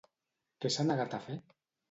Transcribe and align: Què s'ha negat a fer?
Què 0.65 0.71
s'ha 0.77 0.87
negat 0.87 1.15
a 1.19 1.21
fer? 1.29 1.39